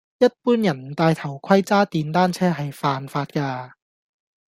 [0.17, 3.73] 一般人唔戴頭盔揸電單車係犯法㗎